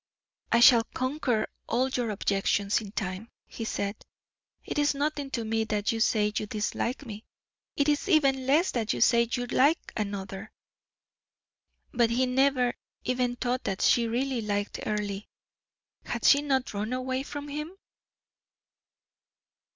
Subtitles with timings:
[0.51, 4.03] "I shall conquer all your objections in time," he said.
[4.65, 7.23] "It is nothing to me that you say you dislike me;
[7.75, 10.51] it is even less that you say you like another."
[11.93, 15.21] But he never even thought that she really liked Earle.
[16.03, 17.75] Had she not run away from him?